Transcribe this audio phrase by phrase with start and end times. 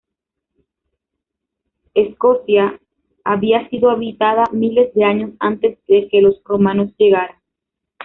[1.93, 2.79] Escocia
[3.23, 7.37] había sido habitada miles de años antes de que los romanos llegaran.